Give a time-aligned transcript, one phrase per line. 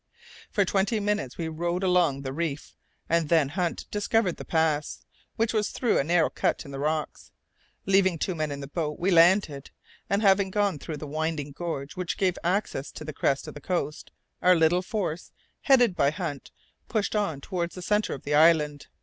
[0.49, 2.75] For twenty minutes we rowed along the reef,
[3.07, 7.31] and then Hunt discovered the pass, which was through a narrow cut in the rocks.
[7.85, 9.69] Leaving two men in the boat, we landed,
[10.09, 13.61] and having gone through the winding gorge which gave access to the crest of the
[13.61, 14.11] coast,
[14.41, 15.31] our little force,
[15.65, 16.49] headed by Hunt,
[16.89, 18.87] pushed on towards the centre of the island.